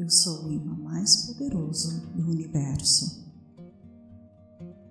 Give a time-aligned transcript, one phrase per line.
[0.00, 3.22] Eu sou o imã mais poderoso do universo.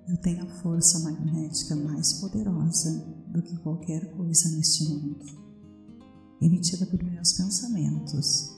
[0.08, 2.92] Eu tenho a força magnética mais poderosa
[3.28, 5.25] do que qualquer coisa neste mundo,
[6.39, 8.56] emitida por meus pensamentos.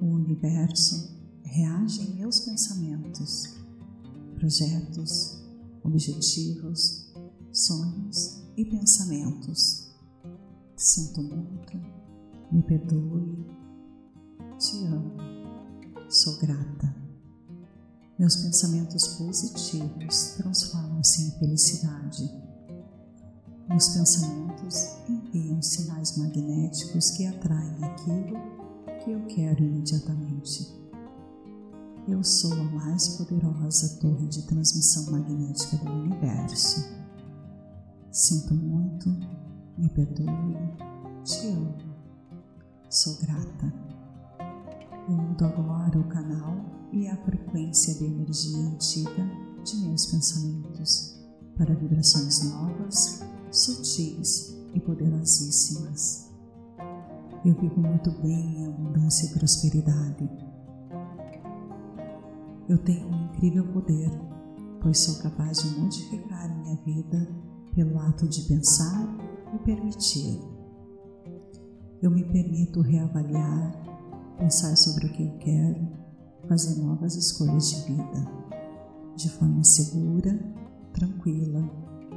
[0.00, 3.54] O universo reage em meus pensamentos,
[4.36, 5.44] projetos,
[5.84, 7.12] objetivos,
[7.52, 9.94] sonhos e pensamentos.
[10.74, 11.76] Sinto muito,
[12.50, 13.65] me perdoe,
[14.58, 15.12] te amo,
[16.08, 16.94] sou grata.
[18.18, 22.30] Meus pensamentos positivos transformam-se em felicidade.
[23.68, 28.38] Meus pensamentos enviam sinais magnéticos que atraem aquilo
[29.04, 30.74] que eu quero imediatamente.
[32.08, 36.88] Eu sou a mais poderosa torre de transmissão magnética do universo.
[38.10, 39.10] Sinto muito,
[39.76, 40.56] me perdoe,
[41.24, 41.76] te amo,
[42.88, 43.85] sou grata.
[45.08, 49.30] Mudo agora o canal e a frequência de energia antiga
[49.64, 51.16] de meus pensamentos
[51.56, 56.28] para vibrações novas, sutis e poderosíssimas.
[57.44, 60.28] Eu vivo muito bem em abundância e prosperidade.
[62.68, 64.10] Eu tenho um incrível poder,
[64.82, 67.28] pois sou capaz de modificar minha vida
[67.76, 69.06] pelo ato de pensar
[69.54, 70.40] e permitir.
[72.02, 73.72] Eu me permito reavaliar,
[74.38, 75.88] pensar sobre o que eu quero,
[76.48, 78.46] fazer novas escolhas de vida,
[79.16, 80.38] de forma segura,
[80.92, 81.68] tranquila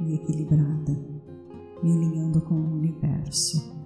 [0.06, 0.92] e equilibrada,
[1.82, 3.80] me alinhando com o universo.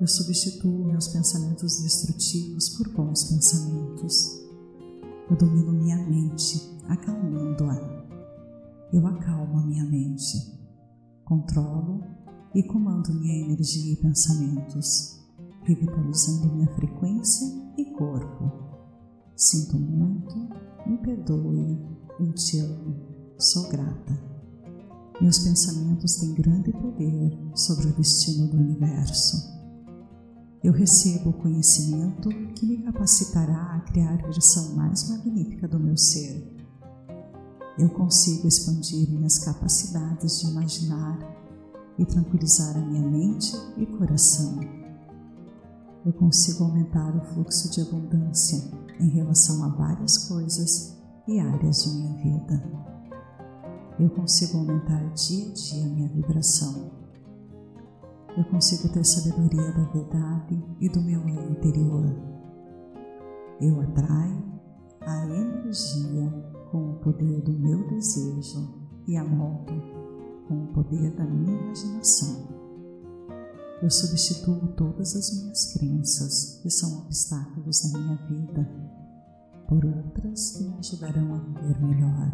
[0.00, 4.40] Eu substituo meus pensamentos destrutivos por bons pensamentos.
[5.30, 8.02] Eu domino minha mente, acalmando-a.
[8.92, 10.58] Eu acalmo a minha mente,
[11.24, 12.02] controlo
[12.54, 15.21] e comando minha energia e pensamentos,
[15.64, 17.46] revitalizando minha frequência
[17.76, 18.50] e corpo.
[19.36, 20.36] Sinto muito,
[20.86, 21.78] me perdoe,
[22.20, 22.96] eu te amo,
[23.38, 24.32] sou grata.
[25.20, 29.52] Meus pensamentos têm grande poder sobre o destino do universo.
[30.62, 35.96] Eu recebo o conhecimento que me capacitará a criar a versão mais magnífica do meu
[35.96, 36.56] ser.
[37.78, 41.18] Eu consigo expandir minhas capacidades de imaginar
[41.98, 44.81] e tranquilizar a minha mente e coração.
[46.04, 48.58] Eu consigo aumentar o fluxo de abundância
[48.98, 52.82] em relação a várias coisas e áreas de minha vida.
[54.00, 56.90] Eu consigo aumentar dia a dia minha vibração.
[58.36, 62.04] Eu consigo ter sabedoria da verdade e do meu eu interior.
[63.60, 64.42] Eu atraio
[65.02, 66.32] a energia
[66.72, 68.74] com o poder do meu desejo
[69.06, 69.72] e a moldo
[70.48, 72.51] com o poder da minha imaginação.
[73.82, 78.68] Eu substituo todas as minhas crenças que são obstáculos na minha vida
[79.68, 82.32] por outras que me ajudarão a viver melhor.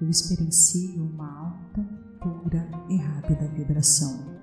[0.00, 1.82] Eu experiencio uma alta,
[2.20, 4.38] pura e rápida vibração,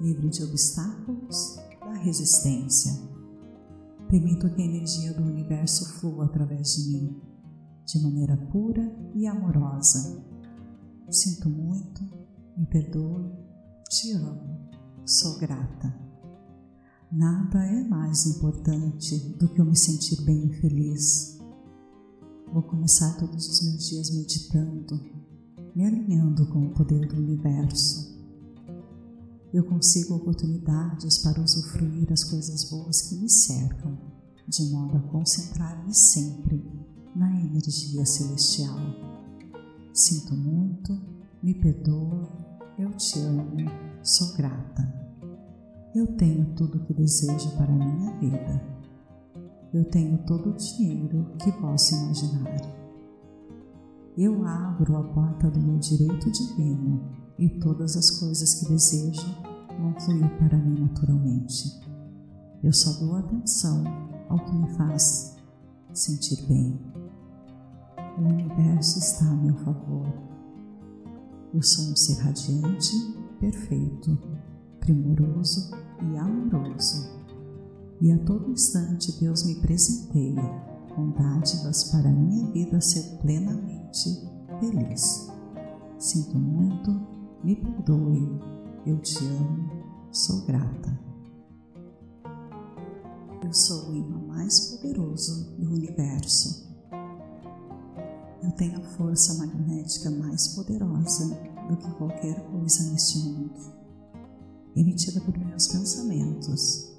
[0.00, 2.92] livre de obstáculos da resistência.
[4.08, 7.20] Permito que a energia do universo flua através de mim,
[7.84, 10.24] de maneira pura e amorosa
[11.10, 12.02] Sinto muito,
[12.54, 13.32] me perdoe,
[13.88, 14.67] te amo,
[15.08, 15.98] sou grata.
[17.10, 21.38] Nada é mais importante do que eu me sentir bem e feliz.
[22.52, 25.00] Vou começar todos os meus dias meditando,
[25.74, 28.18] me alinhando com o poder do universo.
[29.50, 33.98] Eu consigo oportunidades para usufruir as coisas boas que me cercam,
[34.46, 36.62] de modo a concentrar-me sempre
[37.16, 38.78] na energia celestial.
[39.94, 41.00] Sinto muito,
[41.42, 42.28] me perdoa,
[42.78, 44.92] eu te amo, sou grata.
[45.94, 48.62] Eu tenho tudo o que desejo para a minha vida.
[49.72, 52.78] Eu tenho todo o dinheiro que posso imaginar.
[54.16, 57.00] Eu abro a porta do meu direito divino
[57.38, 59.26] e todas as coisas que desejo
[59.78, 61.80] vão fluir para mim naturalmente.
[62.62, 63.84] Eu só dou atenção
[64.28, 65.36] ao que me faz
[65.92, 66.78] sentir bem.
[68.18, 70.12] O universo está a meu favor.
[71.54, 72.92] Eu sou um ser radiante,
[73.38, 74.18] perfeito,
[74.80, 75.70] primoroso
[76.00, 77.18] e amoroso.
[78.00, 80.42] E a todo instante Deus me presenteia
[80.94, 84.28] com dádivas para minha vida ser plenamente
[84.60, 85.28] feliz.
[85.98, 86.90] Sinto muito,
[87.42, 88.40] me perdoe,
[88.86, 89.70] eu te amo,
[90.12, 90.98] sou grata.
[93.44, 96.68] Eu sou o imã mais poderoso do universo
[98.48, 101.38] eu tenho a força magnética mais poderosa
[101.68, 103.54] do que qualquer coisa neste mundo,
[104.74, 106.96] emitida por meus pensamentos.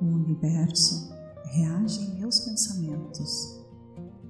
[0.00, 1.10] O universo
[1.44, 3.60] reage em meus pensamentos,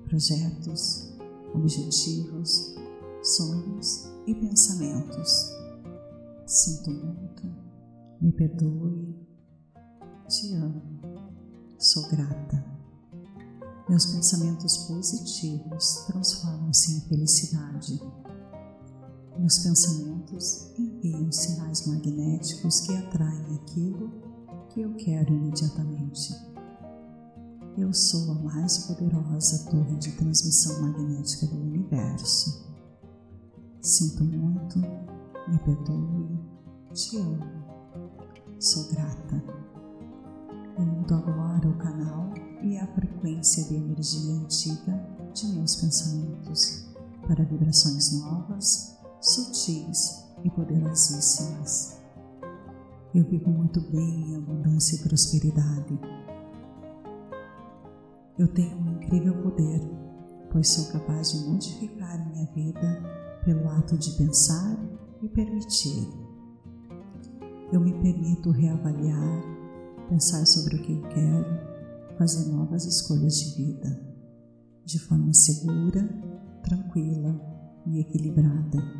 [0.07, 1.17] projetos,
[1.55, 2.75] objetivos,
[3.23, 5.53] sonhos e pensamentos.
[6.47, 7.47] Sinto muito,
[8.21, 9.15] me perdoe,
[10.27, 11.01] te amo,
[11.79, 12.65] sou grata.
[13.89, 18.01] Meus pensamentos positivos transformam-se em felicidade.
[19.41, 24.13] Meus pensamentos enviam sinais magnéticos que atraem aquilo
[24.69, 26.35] que eu quero imediatamente.
[27.79, 32.71] Eu sou a mais poderosa torre de transmissão magnética do universo.
[33.81, 34.79] Sinto muito,
[35.49, 36.39] me perdoe,
[36.93, 37.41] te amo,
[38.59, 39.43] sou grata.
[40.79, 45.03] Eu mudo agora o canal e a frequência de energia antiga
[45.33, 46.91] de meus pensamentos
[47.27, 52.01] para vibrações novas, sutis e poderosíssimas.
[53.15, 55.99] Eu vivo muito bem em abundância e prosperidade.
[58.39, 59.81] Eu tenho um incrível poder,
[60.51, 63.03] pois sou capaz de modificar minha vida
[63.45, 64.79] pelo ato de pensar
[65.23, 66.09] e permitir.
[67.73, 69.43] Eu me permito reavaliar,
[70.09, 74.01] pensar sobre o que eu quero, fazer novas escolhas de vida,
[74.85, 76.09] de forma segura,
[76.63, 77.39] tranquila
[77.87, 79.00] e equilibrada,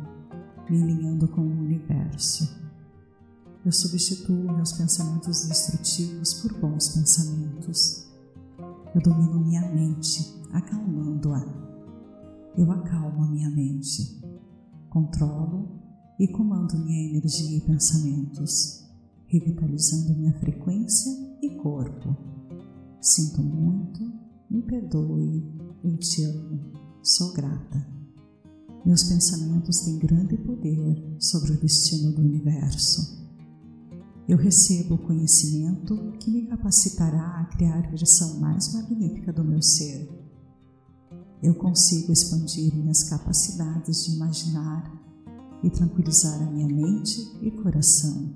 [0.71, 2.61] me alinhando com o universo
[3.63, 8.07] eu substituo meus pensamentos destrutivos por bons pensamentos.
[8.95, 11.45] Eu domino minha mente, acalmando-a.
[12.57, 14.19] Eu acalmo a minha mente,
[14.89, 15.79] controlo
[16.19, 18.83] e comando minha energia e pensamentos,
[19.27, 21.11] revitalizando minha frequência
[21.43, 22.17] e corpo.
[22.99, 24.01] Sinto muito,
[24.49, 25.45] me perdoe,
[25.83, 28.00] eu te amo, sou grata.
[28.85, 33.21] Meus pensamentos têm grande poder sobre o destino do universo
[34.31, 39.61] eu recebo o conhecimento que me capacitará a criar a versão mais magnífica do meu
[39.61, 40.09] ser.
[41.43, 44.89] Eu consigo expandir minhas capacidades de imaginar
[45.61, 48.33] e tranquilizar a minha mente e coração.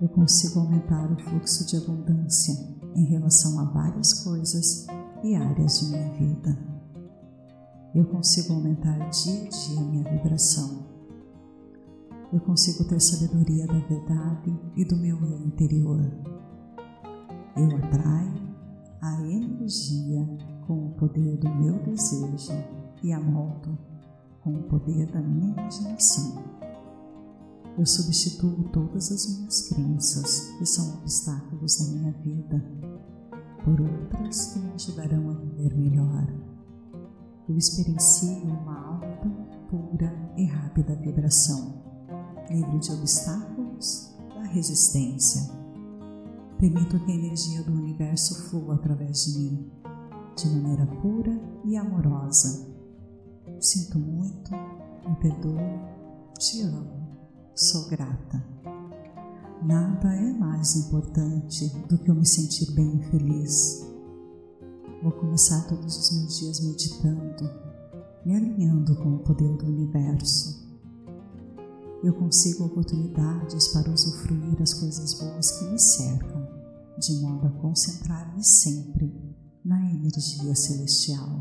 [0.00, 2.54] Eu consigo aumentar o fluxo de abundância
[2.94, 4.86] em relação a várias coisas
[5.24, 6.71] e áreas de minha vida.
[7.94, 10.92] Eu consigo aumentar dia a dia a minha vibração
[12.32, 16.00] eu consigo ter sabedoria da verdade e do meu eu interior.
[17.54, 18.56] Eu atraio
[19.02, 20.26] a energia
[20.66, 22.54] com o poder do meu desejo
[23.02, 23.78] e a moldo
[24.42, 26.42] com o poder da minha imaginação.
[27.76, 32.64] Eu substituo todas as minhas crenças que são obstáculos na minha vida
[33.62, 36.51] por outras que me ajudarão a viver melhor.
[37.52, 39.28] Eu experiencio uma alta,
[39.68, 41.82] pura e rápida vibração
[42.48, 45.50] livre de obstáculos da resistência.
[46.58, 49.70] Permito que a energia do universo flua através de mim,
[50.34, 52.74] de maneira pura e amorosa.
[53.60, 54.50] Sinto muito,
[55.06, 55.58] me perdoo,
[56.38, 57.06] te amo,
[57.54, 58.42] sou grata.
[59.62, 63.91] Nada é mais importante do que eu me sentir bem e feliz.
[65.02, 67.50] Vou começar todos os meus dias meditando,
[68.24, 70.62] me alinhando com o poder do universo
[72.02, 76.48] eu consigo oportunidades para usufruir as coisas boas que me cercam,
[76.98, 79.14] de modo a concentrar-me sempre
[79.64, 81.40] na energia celestial.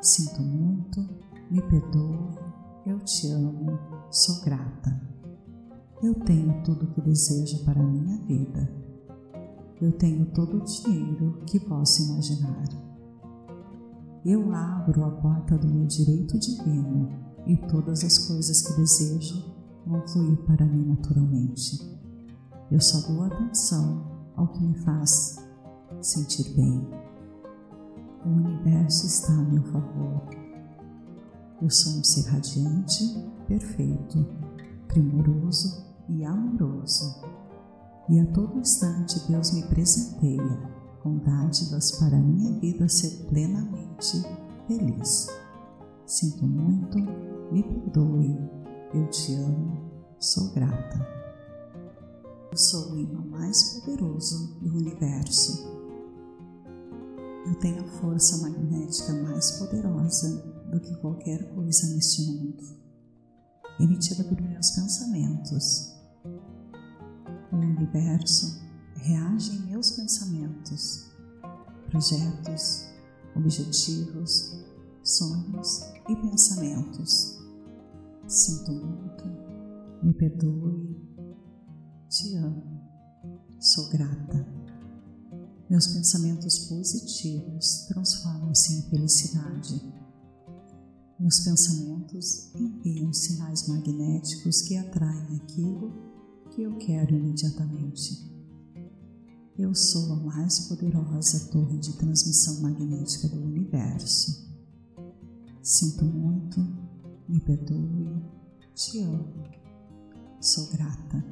[0.00, 1.06] Sinto muito,
[1.50, 2.38] me perdoo,
[2.86, 3.78] eu te amo,
[4.10, 4.98] sou grata.
[6.02, 8.79] Eu tenho tudo o que desejo para a minha vida.
[9.80, 12.68] Eu tenho todo o dinheiro que posso imaginar.
[14.24, 17.08] Eu abro a porta do meu direito divino
[17.46, 19.42] e todas as coisas que desejo
[19.86, 21.78] vão fluir para mim naturalmente.
[22.70, 24.04] Eu só dou atenção
[24.36, 25.36] ao que me faz
[26.02, 26.86] sentir bem.
[28.26, 30.28] O universo está a meu favor.
[31.62, 33.02] Eu sou um ser radiante,
[33.48, 34.26] perfeito,
[34.88, 37.39] primoroso e amoroso.
[38.10, 40.58] E a todo instante Deus me presenteia
[41.00, 44.20] com dádivas para minha vida ser plenamente
[44.66, 45.28] feliz.
[46.06, 46.98] Sinto muito,
[47.52, 48.36] me perdoe,
[48.92, 51.06] eu te amo, sou grata.
[52.50, 55.70] Eu sou o imã mais poderoso do universo.
[57.46, 60.36] Eu tenho a força magnética mais poderosa
[60.72, 62.76] do que qualquer coisa neste mundo,
[63.78, 65.99] emitida por meus pensamentos.
[67.52, 68.60] O universo
[68.94, 71.10] reage em meus pensamentos,
[71.88, 72.88] projetos,
[73.34, 74.64] objetivos,
[75.02, 77.40] sonhos e pensamentos
[78.30, 79.24] Sinto muito,
[80.04, 80.96] me perdoe,
[82.08, 82.80] te amo,
[83.58, 84.46] sou grata.
[85.68, 89.82] Meus pensamentos positivos transformam-se em felicidade.
[91.18, 95.92] Meus pensamentos enviam sinais magnéticos que atraem aquilo
[96.50, 98.28] que eu quero imediatamente.
[99.58, 104.48] Eu sou a mais poderosa torre de transmissão magnética do universo.
[105.62, 106.60] Sinto muito,
[107.28, 108.22] me perdoe,
[108.74, 109.44] te amo,
[110.40, 111.24] sou grata.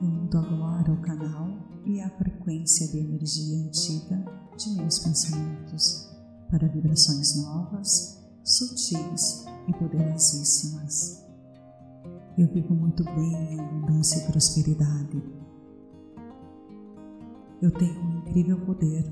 [0.00, 1.48] Eu mudo agora o canal
[1.84, 4.24] e a frequência de energia antiga
[4.56, 6.08] de meus pensamentos
[6.50, 11.21] para vibrações novas, sutis e poderosíssimas.
[12.38, 15.22] Eu vivo muito bem em abundância e prosperidade
[17.62, 19.04] eu tenho um incrível poder,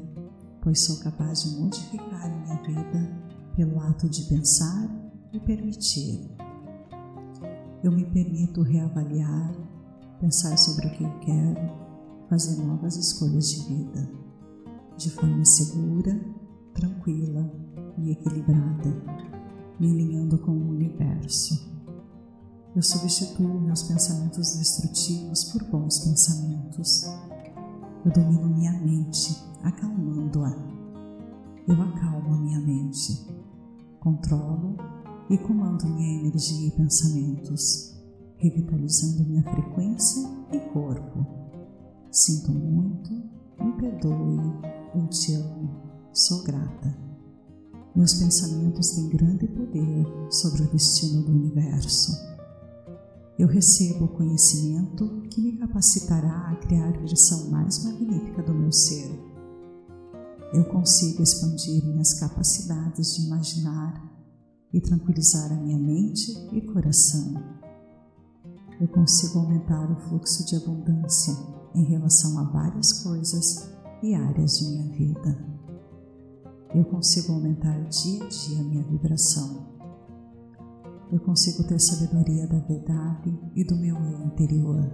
[0.60, 3.22] pois sou capaz de modificar minha vida
[3.54, 4.90] pelo ato de pensar
[5.32, 6.28] e permitir.
[7.84, 9.54] Eu me permito reavaliar,
[10.18, 11.70] pensar sobre o que eu quero,
[12.28, 14.10] fazer novas escolhas de vida,
[14.96, 16.20] de forma segura,
[16.74, 17.48] tranquila
[17.98, 18.90] e equilibrada,
[19.78, 21.79] me alinhando com o universo.
[22.74, 27.06] Eu substituo meus pensamentos destrutivos por bons pensamentos
[28.02, 30.56] eu domino minha mente, acalmando-a.
[31.68, 33.26] Eu acalmo minha mente,
[34.00, 34.74] controlo
[35.28, 37.94] e comando minha energia e pensamentos,
[38.38, 41.26] revitalizando minha frequência e corpo.
[42.10, 43.12] Sinto muito,
[43.62, 44.40] me perdoe,
[44.94, 45.76] eu te amo,
[46.14, 46.98] sou grata.
[47.94, 52.29] Meus pensamentos têm grande poder sobre o destino do universo
[53.40, 58.70] eu recebo o conhecimento que me capacitará a criar a versão mais magnífica do meu
[58.70, 59.18] ser.
[60.52, 64.12] Eu consigo expandir minhas capacidades de imaginar
[64.74, 67.42] e tranquilizar a minha mente e coração.
[68.78, 71.34] Eu consigo aumentar o fluxo de abundância
[71.74, 73.70] em relação a várias coisas
[74.02, 75.48] e áreas de minha vida.
[76.74, 79.69] Eu consigo aumentar dia a dia a minha vibração
[81.12, 84.88] eu consigo ter sabedoria da verdade e do meu eu interior.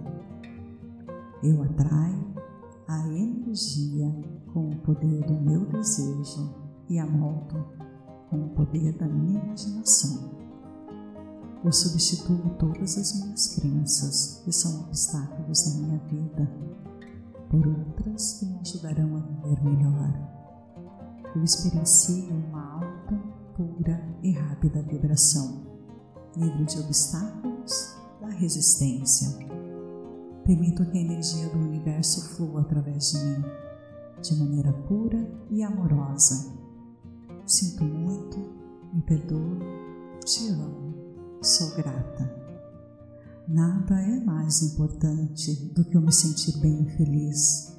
[1.43, 2.33] Eu atraio
[2.87, 4.11] a energia
[4.51, 6.55] com o poder do meu desejo
[6.89, 7.63] e a moldo
[8.31, 10.35] com o poder da minha imaginação.
[11.63, 16.49] Eu substituo todas as minhas crenças que são obstáculos na minha vida
[17.49, 20.13] por outras que me ajudarão a viver melhor.
[21.35, 23.15] Eu experiencio uma alta,
[23.55, 25.66] pura e rápida vibração
[26.37, 29.29] livre de obstáculos, da resistência.
[30.45, 33.43] Permito que a energia do universo flua através de mim,
[34.21, 35.17] de maneira pura
[35.49, 36.55] e amorosa.
[37.45, 38.37] Sinto muito,
[38.93, 39.57] me perdoo,
[40.23, 40.93] te amo,
[41.41, 42.35] sou grata.
[43.47, 47.75] Nada é mais importante do que eu me sentir bem e feliz.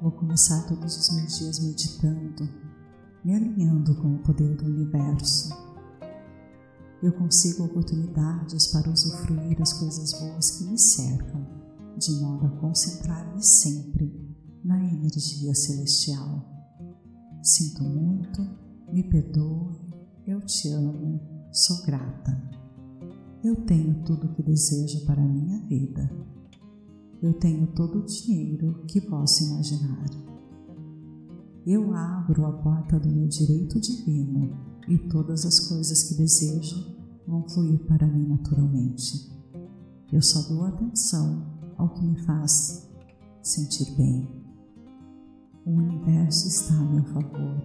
[0.00, 2.48] Vou começar todos os meus dias meditando,
[3.24, 5.69] me alinhando com o poder do universo
[7.02, 11.46] eu consigo oportunidades para usufruir as coisas boas que me cercam,
[11.96, 14.12] de modo a concentrar-me sempre
[14.62, 16.46] na energia celestial.
[17.42, 18.46] Sinto muito,
[18.92, 19.76] me perdoe,
[20.26, 22.50] eu te amo, sou grata.
[23.42, 26.10] Eu tenho tudo o que desejo para a minha vida.
[27.22, 30.04] Eu tenho todo o dinheiro que posso imaginar.
[31.66, 36.89] Eu abro a porta do meu direito divino e todas as coisas que desejo
[37.30, 39.30] vão fluir para mim naturalmente.
[40.12, 41.46] Eu só dou atenção
[41.78, 42.90] ao que me faz
[43.42, 44.28] sentir bem.
[45.64, 47.62] O universo está a meu favor.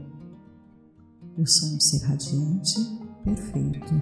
[1.38, 2.80] Eu sou um ser radiante,
[3.24, 4.02] perfeito,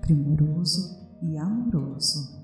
[0.00, 2.40] primoroso e amoroso.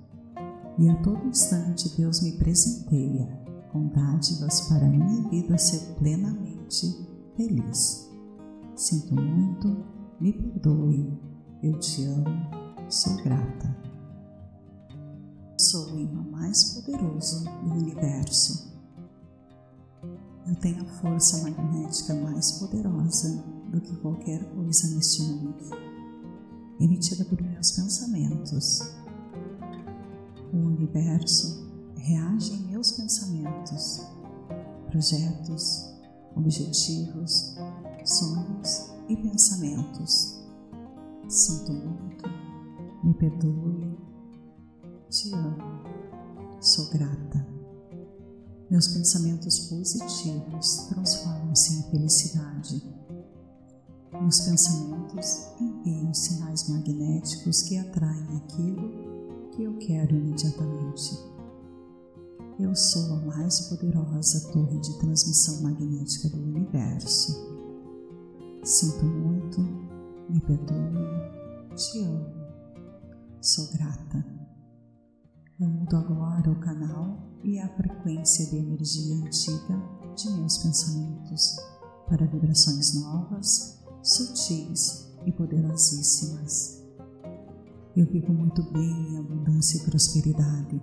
[0.79, 3.27] E a todo instante Deus me presenteia
[3.73, 6.87] com dádivas para minha vida ser plenamente
[7.37, 8.11] feliz.
[8.75, 9.85] Sinto muito
[10.21, 11.19] me perdoe,
[11.63, 12.25] eu te amo,
[12.89, 13.77] sou grata.
[15.59, 18.73] Sou o imã mais poderoso do universo.
[20.47, 25.57] Eu tenho a força magnética mais poderosa do que qualquer coisa neste mundo,
[26.81, 28.95] emitida por meus pensamentos.
[30.53, 34.01] O universo reage em meus pensamentos,
[34.91, 35.93] projetos,
[36.37, 37.57] objetivos,
[38.05, 40.38] sonhos e pensamentos.
[41.29, 42.25] Sinto muito,
[43.05, 43.99] me perdoe,
[45.11, 45.59] te amo,
[46.59, 47.47] sou grata.
[48.71, 52.83] Meus pensamentos positivos transformam-se em felicidade.
[54.11, 61.15] Meus pensamentos enviam sinais magnéticos que atraem aquilo que eu quero imediatamente.
[62.59, 67.37] eu sou a mais poderosa torre de transmissão magnética do universo.
[68.65, 69.88] Sinto muito,
[70.29, 72.27] me perdoe, te amo,
[73.41, 74.25] sou grata.
[75.59, 79.83] Eu mudo agora o canal e a frequência de energia antiga
[80.15, 81.57] de meus pensamentos
[82.07, 86.85] para vibrações novas, sutis e poderosíssimas.
[87.97, 90.81] Eu vivo muito bem em abundância e prosperidade.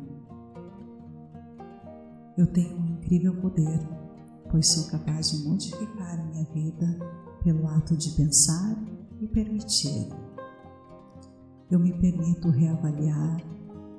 [2.38, 3.80] Eu tenho um incrível poder,
[4.50, 7.00] pois sou capaz de modificar minha vida
[7.44, 8.76] pelo ato de pensar
[9.20, 10.10] e permitir.
[11.70, 13.42] Eu me permito reavaliar,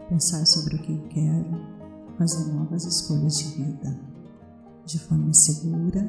[0.08, 1.76] pensar sobre o que eu quero,
[2.16, 3.98] fazer novas escolhas de vida,
[4.84, 6.08] de forma segura,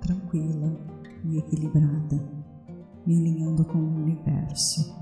[0.00, 0.76] tranquila
[1.24, 2.22] e equilibrada,
[3.06, 4.94] me alinhando com o universo.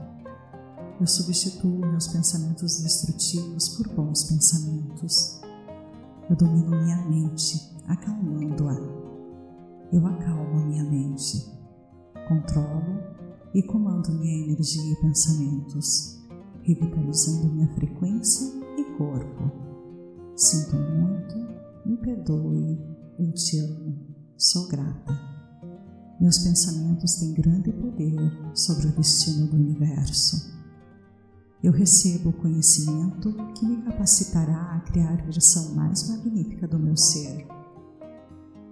[1.01, 5.41] Eu substituo meus pensamentos destrutivos por bons pensamentos.
[6.29, 8.77] Eu domino minha mente, acalmando-a.
[9.93, 11.45] Eu acalmo minha mente,
[12.29, 13.12] controlo
[13.55, 16.21] e comando minha energia e pensamentos,
[16.63, 18.47] revitalizando minha frequência
[18.79, 19.51] e corpo.
[20.37, 21.37] Sinto muito,
[21.87, 22.79] me perdoe,
[23.19, 23.99] eu te amo,
[24.37, 25.13] sou grata.
[26.21, 28.17] Meus pensamentos têm grande poder
[28.55, 30.53] sobre o destino do universo
[31.63, 36.97] eu recebo o conhecimento que me capacitará a criar a versão mais magnífica do meu
[36.97, 37.47] ser.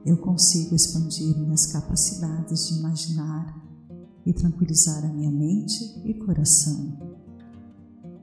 [0.05, 3.70] Eu consigo expandir minhas capacidades de imaginar
[4.25, 6.99] e tranquilizar a minha mente e coração.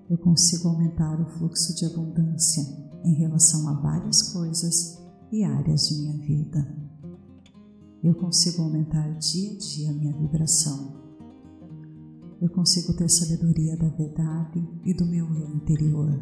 [0.10, 2.64] Eu consigo aumentar o fluxo de abundância
[3.04, 5.02] em relação a várias coisas
[5.32, 6.76] e áreas de minha vida.
[8.04, 10.98] Eu consigo aumentar dia a dia a minha vibração
[12.40, 16.20] eu consigo ter sabedoria da verdade e do meu eu interior.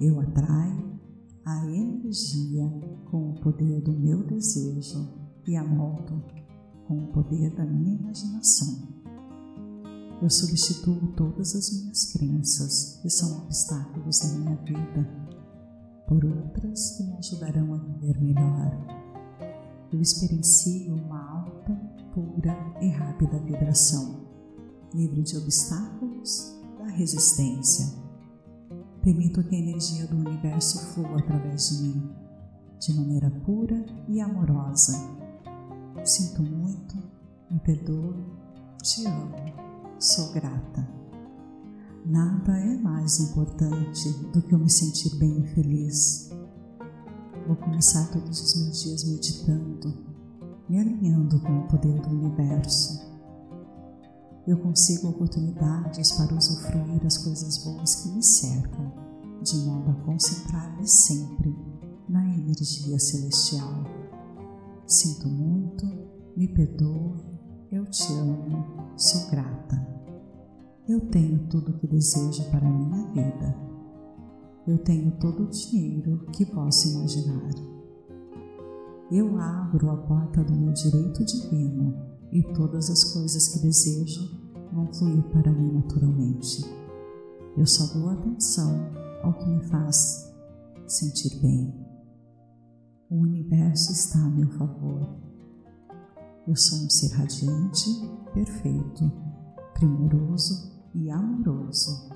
[0.00, 0.98] Eu atraio
[1.44, 2.66] a energia
[3.10, 5.08] com o poder do meu desejo
[5.46, 6.24] e a moldo
[6.86, 8.88] com o poder da minha imaginação.
[10.20, 15.08] Eu substituo todas as minhas crenças que são obstáculos na minha vida
[16.06, 18.86] por outras que me ajudarão a viver melhor.
[19.92, 21.74] Eu experiencio uma alta,
[22.14, 24.22] pura e rápida vibração
[24.94, 27.86] livre de obstáculos da resistência.
[29.02, 32.10] Permito que a energia do universo flua através de mim,
[32.78, 35.21] de maneira pura e amorosa.
[36.04, 36.96] Sinto muito,
[37.50, 38.24] me perdoe,
[38.82, 39.36] te amo,
[39.98, 40.88] sou grata.
[42.04, 46.30] Nada é mais importante do que eu me sentir bem e feliz.
[47.46, 50.06] Vou começar todos os meus dias meditando,
[50.68, 53.12] me alinhando com o poder do universo
[54.44, 58.92] eu consigo oportunidades para usufruir as coisas boas que me cercam,
[59.40, 61.56] de modo a concentrar-me sempre
[62.08, 63.84] na energia celestial.
[64.84, 65.86] Sinto muito,
[66.36, 67.20] me perdoe,
[67.70, 68.64] eu te amo,
[68.96, 69.86] sou grata.
[70.88, 73.56] Eu tenho tudo o que desejo para a minha vida.
[74.66, 77.50] Eu tenho todo o dinheiro que posso imaginar.
[79.10, 81.94] Eu abro a porta do meu direito divino
[82.30, 84.40] e todas as coisas que desejo
[84.72, 86.64] vão fluir para mim naturalmente.
[87.56, 88.90] Eu só dou atenção
[89.22, 90.32] ao que me faz
[90.86, 91.74] sentir bem.
[93.10, 95.31] O universo está a meu favor.
[96.46, 97.88] Eu sou um ser radiante,
[98.34, 99.12] perfeito,
[99.74, 102.10] primoroso e amoroso.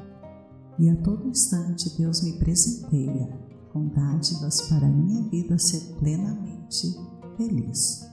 [0.79, 3.29] E a todo instante Deus me presenteia
[3.73, 6.93] com dádivas para minha vida ser plenamente
[7.37, 8.05] feliz.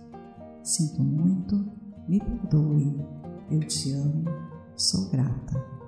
[0.63, 1.55] Sinto muito
[2.07, 2.95] me perdoe,
[3.49, 4.25] eu te amo,
[4.75, 5.82] sou grata.